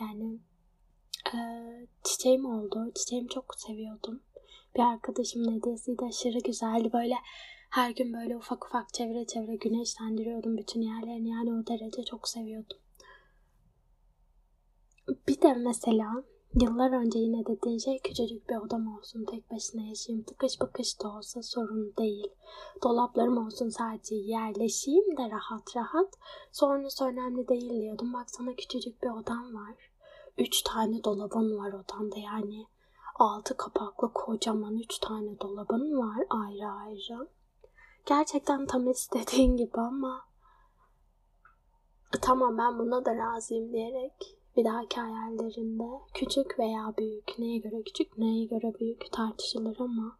[0.00, 0.38] yani
[1.34, 1.38] e,
[2.04, 2.92] çiçeğim oldu.
[2.94, 4.20] Çiçeğimi çok seviyordum.
[4.76, 6.90] Bir arkadaşımın hediyesiydi aşırı güzeldi.
[6.92, 7.14] Böyle
[7.70, 11.28] her gün böyle ufak ufak çevre çevre güneşlendiriyordum bütün yerlerini.
[11.28, 12.78] Yani o derece çok seviyordum.
[15.28, 20.24] Bir de mesela Yıllar önce yine dediğin şey küçücük bir odam olsun, tek başına yaşayayım,
[20.24, 22.28] tıkış bakış da olsa sorun değil.
[22.82, 26.14] Dolaplarım olsun sadece yerleşeyim de rahat rahat.
[26.52, 28.12] Sonrası önemli değil diyordum.
[28.12, 29.74] Bak sana küçücük bir odam var.
[30.38, 32.66] Üç tane dolabın var odanda yani.
[33.18, 37.28] Altı kapaklı kocaman üç tane dolabın var ayrı ayrı.
[38.06, 40.24] Gerçekten tam istediğin gibi ama
[42.22, 48.18] tamam ben buna da razıyım diyerek bir dahaki hayallerinde küçük veya büyük, neye göre küçük,
[48.18, 50.18] neye göre büyük tartışılır ama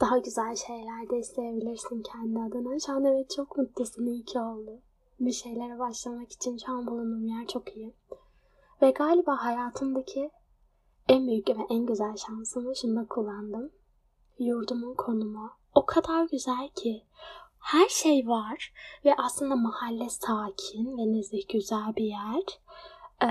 [0.00, 2.80] daha güzel şeyler de isteyebilirsin kendi adına.
[2.80, 4.80] Şu an evet çok mutlusun, iyi ki oldu.
[5.20, 7.94] Bir şeylere başlamak için şu an bulunduğum yer çok iyi.
[8.82, 10.30] Ve galiba hayatımdaki
[11.08, 13.70] en büyük ve en güzel şansımı şunda kullandım.
[14.38, 15.50] Yurdumun konumu.
[15.74, 17.04] O kadar güzel ki.
[17.58, 18.72] Her şey var
[19.04, 22.60] ve aslında mahalle sakin ve nezih güzel bir yer
[23.22, 23.28] e,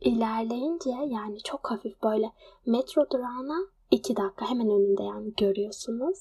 [0.00, 2.32] ilerleyince yani çok hafif böyle
[2.66, 3.58] metro durağına
[3.90, 6.18] iki dakika hemen önünde yani görüyorsunuz.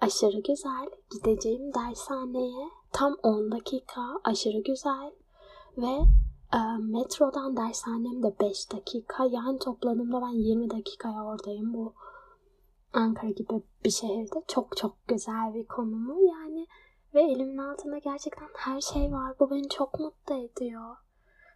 [0.00, 0.90] Aşırı güzel.
[1.10, 4.20] Gideceğim dershaneye tam 10 dakika.
[4.24, 5.12] Aşırı güzel.
[5.76, 5.98] Ve
[6.54, 9.24] e, metrodan dershanem de 5 dakika.
[9.24, 11.74] Yani topladığımda ben 20 dakikaya oradayım.
[11.74, 11.94] Bu
[12.92, 16.66] Ankara gibi bir şehirde çok çok güzel bir konumu yani
[17.14, 19.34] ve elimin altında gerçekten her şey var.
[19.40, 20.96] Bu beni çok mutlu ediyor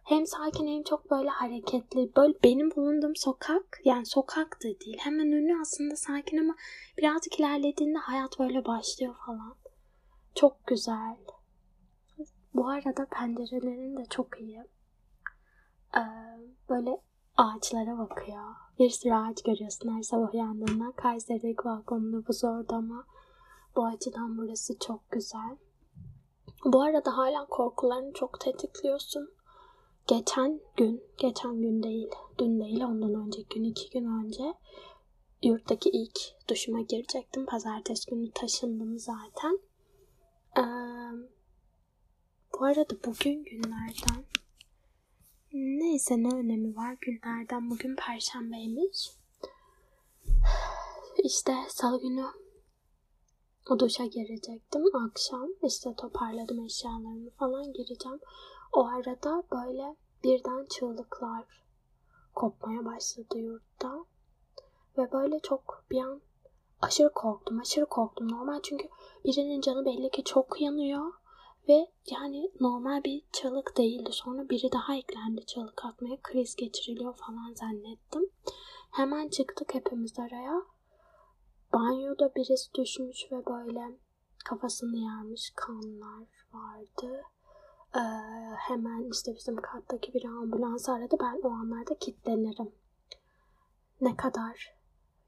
[0.07, 2.15] hem sakin hem çok böyle hareketli.
[2.15, 4.97] Böyle benim bulunduğum sokak yani sokak da değil.
[4.99, 6.55] Hemen önü aslında sakin ama
[6.97, 9.55] birazcık ilerlediğinde hayat böyle başlıyor falan.
[10.35, 11.17] Çok güzel.
[12.53, 14.63] Bu arada pencerelerin de çok iyi.
[15.95, 15.99] Ee,
[16.69, 17.01] böyle
[17.37, 18.43] ağaçlara bakıyor.
[18.79, 20.91] Bir sürü ağaç görüyorsun her sabah uyandığında.
[20.95, 23.05] Kayseri'deki balkonunda bu zordu ama
[23.75, 25.57] bu açıdan burası çok güzel.
[26.65, 29.29] Bu arada hala korkularını çok tetikliyorsun
[30.07, 32.07] geçen gün, geçen gün değil,
[32.39, 34.53] dün değil ondan önceki gün, iki gün önce
[35.43, 36.19] yurttaki ilk
[36.49, 37.45] duşuma girecektim.
[37.45, 39.59] Pazartesi günü taşındım zaten.
[40.57, 40.61] Ee,
[42.53, 44.25] bu arada bugün günlerden
[45.53, 49.11] neyse ne önemi var günlerden bugün perşembeymiş.
[51.23, 52.25] İşte salı günü
[53.69, 55.49] o duşa girecektim akşam.
[55.63, 58.19] işte toparladım eşyalarımı falan gireceğim.
[58.73, 61.45] O arada böyle birden çığlıklar
[62.35, 64.05] kopmaya başladı yurtta.
[64.97, 66.21] Ve böyle çok bir an
[66.81, 68.31] aşırı korktum, aşırı korktum.
[68.31, 68.87] Normal çünkü
[69.25, 71.13] birinin canı belli ki çok yanıyor.
[71.69, 74.09] Ve yani normal bir çığlık değildi.
[74.11, 76.17] Sonra biri daha eklendi çığlık atmaya.
[76.23, 78.29] Kriz geçiriliyor falan zannettim.
[78.91, 80.61] Hemen çıktık hepimiz araya.
[81.73, 83.97] Banyoda birisi düşmüş ve böyle
[84.45, 87.21] kafasını yarmış kanlar vardı.
[87.95, 87.99] Ee,
[88.57, 91.15] hemen işte bizim kattaki bir ambulans aradı.
[91.19, 92.71] Ben o anlarda kilitlenirim.
[94.01, 94.75] Ne kadar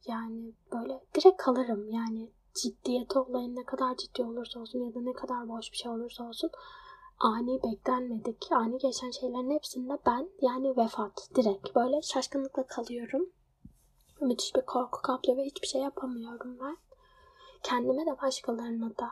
[0.07, 1.89] yani böyle direkt kalırım.
[1.89, 5.91] Yani ciddiyeti olayın ne kadar ciddi olursa olsun ya da ne kadar boş bir şey
[5.91, 6.49] olursa olsun
[7.19, 13.29] ani beklenmedik, ani geçen şeylerin hepsinde ben yani vefat direkt böyle şaşkınlıkla kalıyorum.
[14.21, 16.77] Müthiş bir korku kaplıyor ve hiçbir şey yapamıyorum ben.
[17.63, 19.09] Kendime de başkalarına da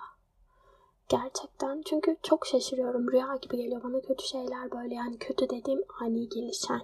[1.10, 3.12] Gerçekten çünkü çok şaşırıyorum.
[3.12, 6.82] Rüya gibi geliyor bana kötü şeyler böyle yani kötü dediğim ani gelişen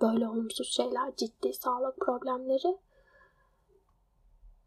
[0.00, 2.78] böyle olumsuz şeyler, ciddi sağlık problemleri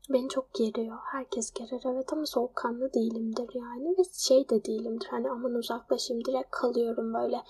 [0.09, 0.97] beni çok geriyor.
[1.11, 5.07] Herkes gerir evet ama soğukkanlı değilimdir yani ve şey de değilimdir.
[5.07, 7.43] Hani aman uzaklaşayım direkt kalıyorum böyle.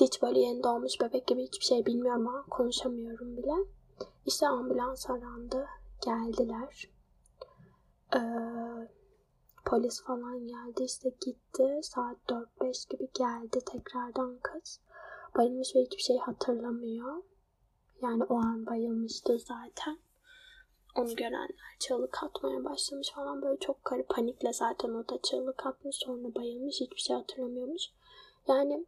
[0.00, 3.52] Hiç böyle yeni doğmuş bebek gibi hiçbir şey bilmiyorum ama konuşamıyorum bile.
[4.26, 5.66] İşte ambulans arandı.
[6.04, 6.90] Geldiler.
[8.14, 8.88] Ee,
[9.64, 11.80] polis falan geldi işte gitti.
[11.82, 14.80] Saat 4-5 gibi geldi tekrardan kız.
[15.36, 17.22] Bayılmış ve hiçbir şey hatırlamıyor.
[18.02, 19.98] Yani o an bayılmıştı zaten.
[20.96, 25.96] Onu görenler çığlık atmaya başlamış falan böyle çok karı panikle zaten o da çığlık atmış
[25.96, 27.82] sonra bayılmış hiçbir şey hatırlamıyormuş.
[28.48, 28.86] Yani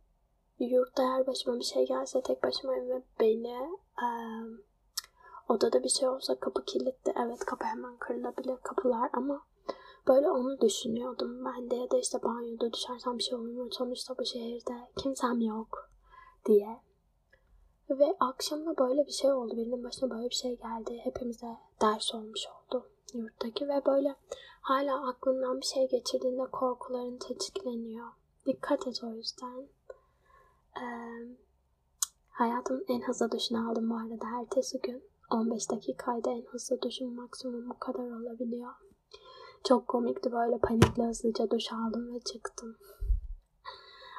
[0.58, 4.06] yurtta her başıma bir şey gelse tek başıma ve beni e,
[5.48, 7.12] Odada bir şey olsa kapı kilitli.
[7.24, 9.46] Evet kapı hemen kırılabilir kapılar ama
[10.08, 13.68] böyle onu düşünüyordum ben de ya da işte banyoda düşersem bir şey mu?
[13.70, 15.90] Sonuçta bu şehirde kimsem yok
[16.46, 16.80] diye.
[17.90, 19.56] Ve akşamda böyle bir şey oldu.
[19.56, 21.00] Birinin başına böyle bir şey geldi.
[21.04, 24.14] Hepimize ders olmuş oldu yurttaki ve böyle
[24.60, 28.06] hala aklından bir şey geçirdiğinde korkuların tetikleniyor.
[28.46, 29.68] Dikkat et o yüzden.
[30.76, 31.26] Ee,
[32.30, 35.02] hayatımın en hızlı duşunu aldım bu arada ertesi gün.
[35.30, 38.72] 15 dakikaydı en hızlı duşum maksimum bu kadar olabiliyor.
[39.64, 42.76] Çok komikti böyle panikle hızlıca duş aldım ve çıktım.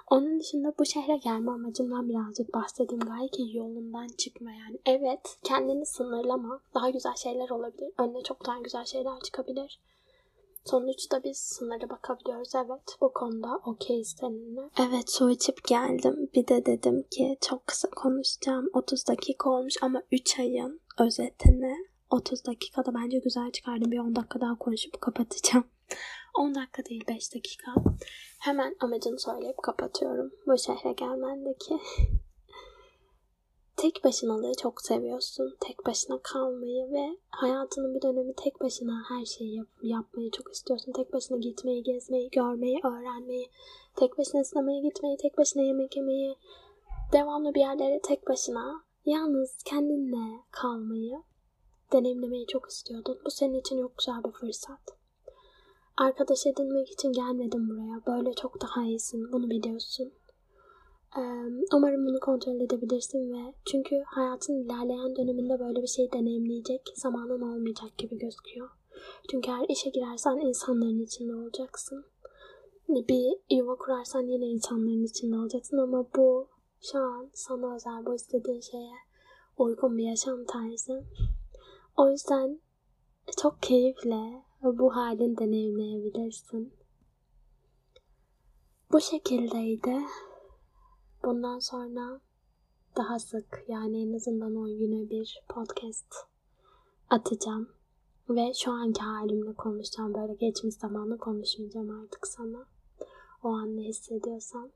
[0.10, 3.00] Onun dışında bu şehre gelme amacımdan birazcık bahsedeyim.
[3.00, 4.80] Gayet yolundan çıkma yani.
[4.86, 6.60] Evet kendini sınırlama.
[6.76, 7.91] Daha güzel şeyler olabilir.
[7.98, 9.80] Önüne çok daha güzel şeyler çıkabilir.
[10.65, 12.56] Sonuçta biz sınırı bakabiliyoruz.
[12.56, 14.62] Evet bu konuda okeyiz seninle.
[14.80, 16.30] Evet su içip geldim.
[16.36, 18.70] Bir de dedim ki çok kısa konuşacağım.
[18.74, 21.76] 30 dakika olmuş ama 3 ayın özetini
[22.10, 23.91] 30 dakikada bence güzel çıkardım.
[23.91, 25.65] Bir 10 dakika daha konuşup kapatacağım.
[26.38, 27.73] 10 dakika değil 5 dakika.
[28.39, 30.32] Hemen amacını söyleyip kapatıyorum.
[30.47, 31.80] Bu şehre gelmendeki
[33.78, 35.58] tek başınalığı çok seviyorsun.
[35.60, 40.91] Tek başına kalmayı ve hayatının bir dönemi tek başına her şeyi yap- yapmayı çok istiyorsun.
[40.91, 43.50] Tek başına gitmeyi, gezmeyi, görmeyi, öğrenmeyi,
[43.95, 46.36] tek başına sinemaya gitmeyi, tek başına yemek yemeyi,
[47.13, 51.23] devamlı bir yerlere tek başına yalnız kendinle kalmayı
[51.93, 53.19] deneyimlemeyi çok istiyordun.
[53.26, 54.96] Bu senin için çok güzel bir fırsat.
[55.97, 58.01] Arkadaş edinmek için gelmedim buraya.
[58.07, 59.31] Böyle çok daha iyisin.
[59.31, 60.13] Bunu biliyorsun.
[61.73, 67.97] Umarım bunu kontrol edebilirsin ve çünkü hayatın ilerleyen döneminde böyle bir şey deneyimleyecek zamanın olmayacak
[67.97, 68.69] gibi gözüküyor.
[69.31, 72.05] Çünkü her işe girersen insanların içinde olacaksın.
[72.89, 76.47] Bir yuva kurarsan yine insanların içinde olacaksın ama bu
[76.81, 78.93] şu an sana özel bu istediğin şeye
[79.57, 81.03] uygun bir yaşam tarzı.
[81.97, 82.60] O yüzden
[83.41, 86.74] çok keyifle bu halin deneyimleyebilirsin.
[88.91, 89.96] Bu şekildeydi.
[91.24, 92.22] Bundan sonra
[92.98, 96.15] daha sık yani en azından 10 güne bir podcast
[97.10, 97.70] atacağım.
[98.30, 100.13] Ve şu anki halimle konuşacağım.
[100.13, 102.65] Böyle geçmiş zamanla konuşmayacağım artık sana.
[103.43, 104.72] O an ne hissediyorsan.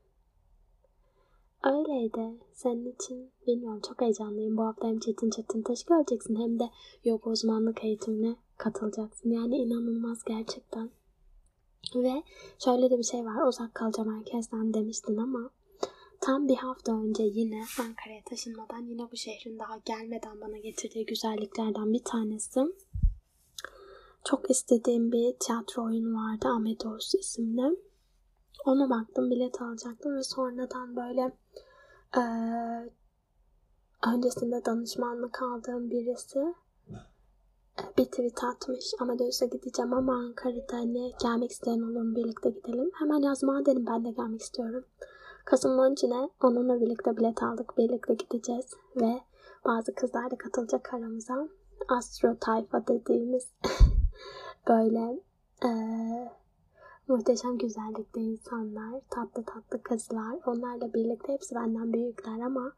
[1.64, 2.38] Öyleydi.
[2.52, 4.56] Senin için bilmiyorum çok heyecanlıyım.
[4.56, 6.70] Bu hafta hem Çetin Çetin Taş göreceksin hem de
[7.04, 9.30] yoga uzmanlık eğitimine katılacaksın.
[9.30, 10.90] Yani inanılmaz gerçekten.
[11.94, 12.22] Ve
[12.64, 13.48] şöyle de bir şey var.
[13.48, 15.50] Uzak kalacağım herkesten demiştin ama
[16.20, 21.92] tam bir hafta önce yine Ankara'ya taşınmadan yine bu şehrin daha gelmeden bana getirdiği güzelliklerden
[21.92, 22.60] bir tanesi.
[24.24, 26.48] Çok istediğim bir tiyatro oyunu vardı.
[26.88, 27.76] Oğuz isimli.
[28.64, 31.32] Ona baktım bilet alacaktım ve sonradan böyle
[32.16, 32.22] e,
[34.08, 36.54] öncesinde danışmanlık aldığım birisi
[37.98, 38.84] bir tweet atmış.
[39.00, 42.90] ama Amadeus'a gideceğim ama Ankara'da hani gelmek isteyen olur mu birlikte gidelim.
[42.94, 44.84] Hemen yazma dedim ben de gelmek istiyorum.
[45.44, 47.78] Kasım 13'üne onunla birlikte bilet aldık.
[47.78, 49.20] Birlikte gideceğiz ve
[49.64, 51.48] bazı kızlar da katılacak aramıza.
[51.88, 53.52] Astro tayfa dediğimiz
[54.68, 55.20] böyle
[55.64, 55.70] e,
[57.08, 60.38] muhteşem güzellikte insanlar, tatlı tatlı kızlar.
[60.46, 62.72] Onlarla birlikte hepsi benden büyükler ama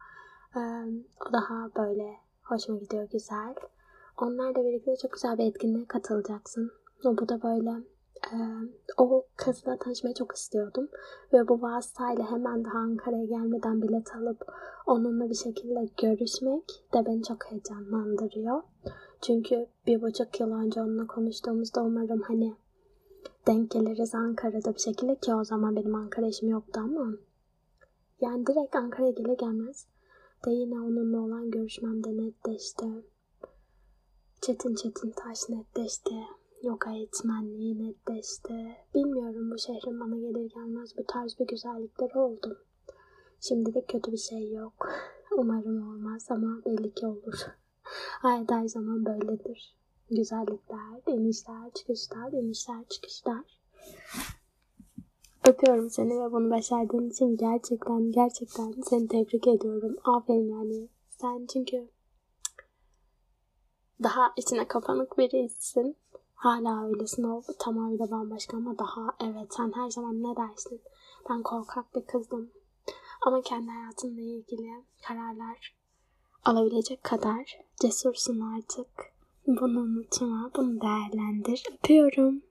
[0.56, 0.60] e,
[1.28, 3.54] o daha böyle hoşuma gidiyor güzel.
[4.18, 6.72] Onlarla birlikte çok güzel bir etkinliğe katılacaksın.
[7.04, 7.70] Bu da böyle
[8.32, 8.36] e,
[8.96, 10.88] o kızla tanışmayı çok istiyordum.
[11.32, 14.52] Ve bu vasıtayla hemen daha Ankara'ya gelmeden bilet alıp
[14.86, 18.62] onunla bir şekilde görüşmek de beni çok heyecanlandırıyor.
[19.20, 22.54] Çünkü bir buçuk yıl önce onunla konuştuğumuzda umarım hani
[23.46, 27.12] denk geliriz Ankara'da bir şekilde ki o zaman benim Ankara işim yoktu ama
[28.20, 29.86] yani direkt Ankara'ya gelir gelmez
[30.46, 32.86] de yine onunla olan görüşmem de netleşti.
[34.46, 36.14] Çetin Çetin Taş netleşti.
[36.62, 38.76] Yoga eğitmenliği netleşti.
[38.94, 42.58] Bilmiyorum bu şehrin bana gelir gelmez bu tarz bir güzellikleri oldu.
[43.40, 44.88] Şimdilik kötü bir şey yok.
[45.36, 47.34] Umarım olmaz ama belli ki olur.
[48.22, 49.76] Hayat her zaman böyledir.
[50.10, 53.60] Güzellikler, inişler, çıkışlar, inişler, çıkışlar.
[55.48, 59.96] Öpüyorum seni ve bunu başardığın için gerçekten gerçekten seni tebrik ediyorum.
[60.04, 60.88] Aferin yani.
[61.20, 61.88] Sen çünkü
[64.02, 65.96] daha içine kapanık birisin.
[66.34, 70.80] Hala öylesin o tamamıyla bambaşka ama daha evet sen her zaman ne dersin?
[71.30, 72.50] Ben korkak bir kızdım.
[73.26, 75.74] Ama kendi hayatınla ilgili kararlar
[76.44, 78.88] alabilecek kadar cesursun artık.
[79.46, 81.62] Bunu unutma, bunu değerlendir.
[81.72, 82.42] Öpüyorum.